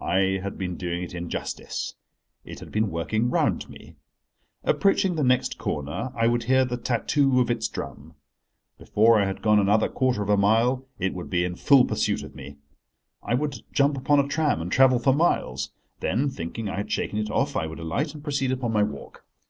[0.00, 1.96] I had been doing it injustice:
[2.46, 3.96] it had been working round me.
[4.64, 8.14] Approaching the next corner, I would hear the tattoo of its drum.
[8.78, 12.22] Before I had gone another quarter of a mile it would be in full pursuit
[12.22, 12.56] of me.
[13.22, 15.72] I would jump upon a tram, and travel for miles.
[16.00, 19.26] Then, thinking I had shaken it off, I would alight and proceed upon my walk.